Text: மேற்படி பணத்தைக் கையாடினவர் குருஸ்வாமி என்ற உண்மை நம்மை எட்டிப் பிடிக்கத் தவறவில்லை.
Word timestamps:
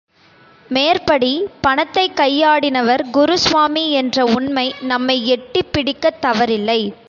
மேற்படி 0.69 1.47
பணத்தைக் 1.61 2.15
கையாடினவர் 2.15 3.03
குருஸ்வாமி 3.13 3.89
என்ற 3.89 4.25
உண்மை 4.25 4.75
நம்மை 4.81 5.27
எட்டிப் 5.27 5.73
பிடிக்கத் 5.73 6.21
தவறவில்லை. 6.21 6.93